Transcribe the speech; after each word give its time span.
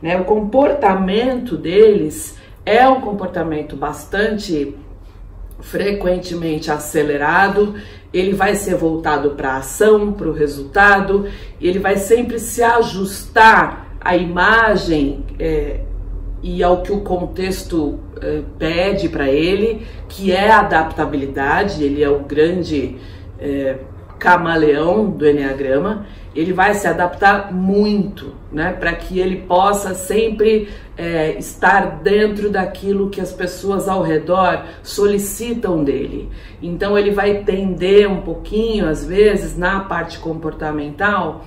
Né? 0.00 0.18
O 0.18 0.24
comportamento 0.24 1.56
deles 1.56 2.36
é 2.64 2.88
um 2.88 3.00
comportamento 3.00 3.76
bastante 3.76 4.76
frequentemente 5.60 6.70
acelerado, 6.70 7.74
ele 8.12 8.34
vai 8.34 8.54
ser 8.54 8.76
voltado 8.76 9.30
para 9.30 9.52
a 9.52 9.56
ação, 9.58 10.12
para 10.12 10.28
o 10.28 10.32
resultado, 10.32 11.28
ele 11.60 11.78
vai 11.78 11.96
sempre 11.96 12.38
se 12.38 12.62
ajustar 12.62 13.96
à 14.00 14.16
imagem 14.16 15.24
é, 15.38 15.80
e 16.42 16.62
ao 16.62 16.82
que 16.82 16.92
o 16.92 17.00
contexto 17.00 17.98
é, 18.20 18.42
pede 18.58 19.08
para 19.08 19.28
ele, 19.28 19.86
que 20.08 20.30
é 20.30 20.50
a 20.50 20.60
adaptabilidade, 20.60 21.82
ele 21.82 22.02
é 22.02 22.08
o 22.08 22.20
grande 22.20 22.96
é, 23.38 23.76
camaleão 24.18 25.10
do 25.10 25.28
Enneagrama, 25.28 26.06
ele 26.34 26.52
vai 26.52 26.74
se 26.74 26.86
adaptar 26.86 27.52
muito, 27.52 28.34
né, 28.52 28.72
para 28.72 28.92
que 28.92 29.18
ele 29.18 29.36
possa 29.42 29.94
sempre 29.94 30.68
é, 30.96 31.36
estar 31.38 32.00
dentro 32.02 32.50
daquilo 32.50 33.08
que 33.08 33.20
as 33.20 33.32
pessoas 33.32 33.88
ao 33.88 34.02
redor 34.02 34.64
solicitam 34.82 35.82
dele. 35.82 36.28
Então 36.62 36.98
ele 36.98 37.10
vai 37.10 37.42
tender 37.42 38.10
um 38.10 38.20
pouquinho, 38.20 38.86
às 38.86 39.04
vezes, 39.04 39.56
na 39.56 39.80
parte 39.80 40.18
comportamental, 40.18 41.44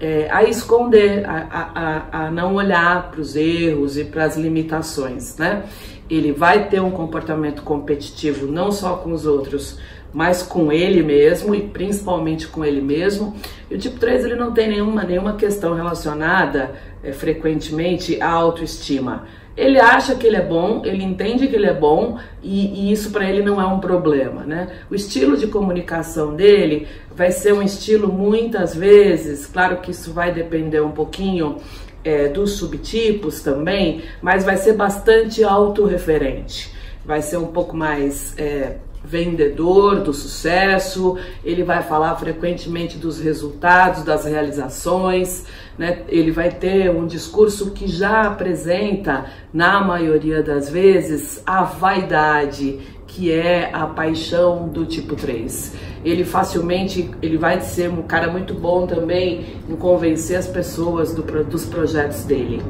é, 0.00 0.28
a 0.30 0.42
esconder, 0.44 1.24
a, 1.26 2.06
a, 2.10 2.26
a 2.26 2.30
não 2.30 2.54
olhar 2.54 3.10
para 3.10 3.20
os 3.20 3.36
erros 3.36 3.98
e 3.98 4.04
para 4.04 4.24
as 4.24 4.36
limitações, 4.36 5.36
né? 5.36 5.64
Ele 6.08 6.32
vai 6.32 6.68
ter 6.68 6.80
um 6.80 6.90
comportamento 6.90 7.62
competitivo 7.62 8.50
não 8.50 8.72
só 8.72 8.96
com 8.96 9.12
os 9.12 9.26
outros, 9.26 9.78
mas 10.12 10.42
com 10.42 10.72
ele 10.72 11.02
mesmo 11.02 11.54
e 11.54 11.60
principalmente 11.60 12.48
com 12.48 12.64
ele 12.64 12.80
mesmo. 12.80 13.36
E 13.70 13.74
o 13.74 13.78
tipo 13.78 13.98
3 13.98 14.24
ele 14.24 14.34
não 14.34 14.52
tem 14.52 14.68
nenhuma, 14.68 15.04
nenhuma 15.04 15.34
questão 15.34 15.74
relacionada 15.74 16.72
é, 17.02 17.12
frequentemente 17.12 18.20
à 18.20 18.30
autoestima. 18.30 19.26
Ele 19.60 19.78
acha 19.78 20.14
que 20.14 20.26
ele 20.26 20.36
é 20.36 20.42
bom, 20.42 20.80
ele 20.86 21.04
entende 21.04 21.46
que 21.46 21.54
ele 21.54 21.66
é 21.66 21.74
bom 21.74 22.18
e, 22.42 22.88
e 22.88 22.92
isso 22.92 23.10
para 23.10 23.28
ele 23.28 23.42
não 23.42 23.60
é 23.60 23.66
um 23.66 23.78
problema, 23.78 24.42
né? 24.42 24.68
O 24.90 24.94
estilo 24.94 25.36
de 25.36 25.46
comunicação 25.48 26.34
dele 26.34 26.88
vai 27.14 27.30
ser 27.30 27.52
um 27.52 27.60
estilo 27.60 28.10
muitas 28.10 28.74
vezes, 28.74 29.44
claro 29.44 29.76
que 29.76 29.90
isso 29.90 30.14
vai 30.14 30.32
depender 30.32 30.80
um 30.80 30.92
pouquinho 30.92 31.58
é, 32.02 32.28
dos 32.28 32.52
subtipos 32.52 33.42
também, 33.42 34.02
mas 34.22 34.44
vai 34.44 34.56
ser 34.56 34.72
bastante 34.72 35.44
autorreferente. 35.44 36.72
Vai 37.04 37.20
ser 37.20 37.36
um 37.36 37.48
pouco 37.48 37.76
mais 37.76 38.34
é, 38.38 38.76
vendedor 39.02 40.00
do 40.00 40.12
sucesso, 40.12 41.16
ele 41.44 41.64
vai 41.64 41.82
falar 41.82 42.14
frequentemente 42.16 42.98
dos 42.98 43.18
resultados, 43.18 44.04
das 44.04 44.24
realizações, 44.24 45.46
né? 45.78 46.02
ele 46.08 46.30
vai 46.30 46.50
ter 46.50 46.90
um 46.90 47.06
discurso 47.06 47.70
que 47.70 47.88
já 47.88 48.22
apresenta, 48.22 49.26
na 49.52 49.80
maioria 49.82 50.42
das 50.42 50.68
vezes, 50.68 51.42
a 51.46 51.62
vaidade, 51.62 52.78
que 53.06 53.32
é 53.32 53.70
a 53.72 53.86
paixão 53.86 54.68
do 54.68 54.86
tipo 54.86 55.16
3. 55.16 55.74
Ele 56.04 56.24
facilmente, 56.24 57.10
ele 57.20 57.36
vai 57.36 57.60
ser 57.60 57.90
um 57.90 58.02
cara 58.02 58.30
muito 58.30 58.54
bom 58.54 58.86
também 58.86 59.46
em 59.68 59.76
convencer 59.76 60.38
as 60.38 60.46
pessoas 60.46 61.12
do, 61.12 61.22
dos 61.44 61.64
projetos 61.64 62.24
dele. 62.24 62.62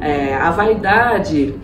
É, 0.00 0.34
a 0.34 0.50
vaidade 0.50 1.54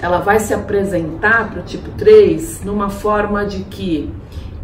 ela 0.00 0.18
vai 0.18 0.40
se 0.40 0.54
apresentar 0.54 1.50
para 1.50 1.60
o 1.60 1.62
tipo 1.62 1.90
3 1.92 2.64
numa 2.64 2.90
forma 2.90 3.44
de 3.44 3.64
que 3.64 4.10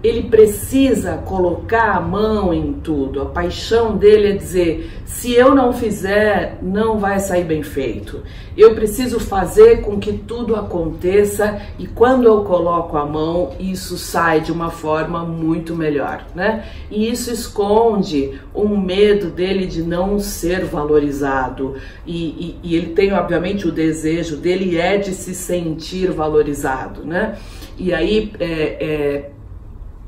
ele 0.02 0.24
precisa 0.24 1.16
colocar 1.16 1.96
a 1.96 2.00
mão 2.00 2.54
em 2.54 2.74
tudo. 2.74 3.20
A 3.20 3.27
paixão 3.27 3.96
dele 3.96 4.28
é 4.28 4.36
dizer: 4.36 4.91
se 5.04 5.32
eu 5.32 5.54
não 5.54 5.72
fizer, 5.72 6.58
não 6.62 6.98
vai 6.98 7.18
sair 7.18 7.44
bem 7.44 7.62
feito. 7.62 8.22
Eu 8.56 8.74
preciso 8.74 9.19
fazer 9.19 9.82
com 9.82 9.98
que 9.98 10.12
tudo 10.12 10.54
aconteça 10.54 11.60
e 11.78 11.86
quando 11.86 12.24
eu 12.24 12.44
coloco 12.44 12.96
a 12.96 13.04
mão, 13.04 13.52
isso 13.58 13.96
sai 13.96 14.41
de 14.41 14.52
uma 14.52 14.70
forma 14.70 15.25
muito 15.25 15.75
melhor, 15.75 16.25
né? 16.34 16.65
E 16.91 17.10
isso 17.10 17.32
esconde 17.32 18.41
um 18.54 18.76
medo 18.76 19.30
dele 19.30 19.66
de 19.66 19.82
não 19.82 20.20
ser 20.20 20.65
valorizado. 20.65 21.75
E, 22.06 22.16
e, 22.16 22.59
e 22.62 22.76
ele 22.76 22.94
tem, 22.94 23.12
obviamente, 23.12 23.66
o 23.66 23.72
desejo 23.72 24.36
dele 24.36 24.76
é 24.76 24.97
de 24.97 25.12
se 25.15 25.34
sentir 25.34 26.12
valorizado, 26.12 27.04
né? 27.04 27.36
E 27.76 27.94
aí, 27.94 28.32
é, 28.41 28.50
é 28.80 29.30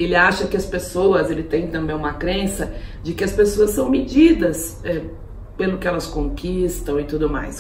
ele 0.01 0.17
acha 0.17 0.47
que 0.47 0.57
as 0.57 0.65
pessoas, 0.65 1.31
ele 1.31 1.43
tem 1.43 1.69
também 1.69 1.95
uma 1.95 2.15
crença 2.15 2.75
de 3.03 3.13
que 3.13 3.23
as 3.23 3.33
pessoas 3.33 3.73
são 3.73 3.91
medidas 3.91 4.83
é, 4.83 5.05
pelo 5.59 5.77
que 5.77 5.87
elas 5.87 6.07
conquistam 6.07 6.99
e 6.99 7.05
tudo 7.05 7.29
mais. 7.29 7.59